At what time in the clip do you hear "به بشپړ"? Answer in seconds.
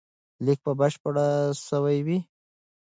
0.65-1.15